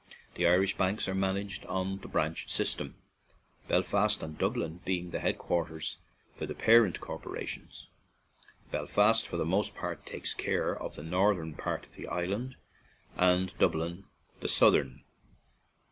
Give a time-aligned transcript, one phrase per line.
[0.33, 2.95] The Irish banks are managed on the branch system,
[3.67, 5.97] Bel fast and Dublin being the headquarters
[6.33, 7.87] for the parent corporations.
[8.71, 12.55] Belfast for the most part takes care of the northern part of the island,
[13.15, 14.05] and Dublin
[14.39, 15.03] the south ern.